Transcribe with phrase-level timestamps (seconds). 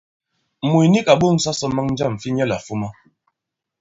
[0.69, 2.87] Mùt nik à ɓo᷇ŋsa sɔ maŋ jâm fi nyɛlà fuma.